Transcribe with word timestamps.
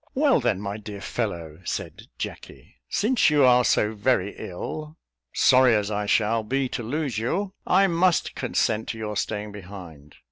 "Well 0.15 0.39
then, 0.39 0.59
my 0.59 0.77
dear 0.77 0.99
fellow," 0.99 1.59
said 1.63 2.07
Jacky, 2.17 2.77
"since 2.89 3.29
you 3.29 3.43
are 3.45 3.63
so 3.63 3.93
very 3.93 4.35
ill 4.35 4.97
sorry 5.31 5.75
as 5.75 5.91
I 5.91 6.07
shall 6.07 6.41
be 6.41 6.67
to 6.69 6.81
lose 6.81 7.19
you 7.19 7.53
I 7.67 7.85
must 7.85 8.33
consent 8.33 8.87
to 8.87 8.97
your 8.97 9.15
staying 9.15 9.51
behind. 9.51 10.15